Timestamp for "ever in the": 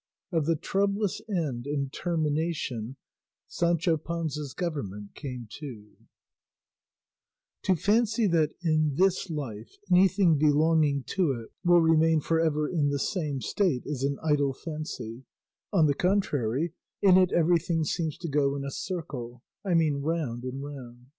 12.39-12.97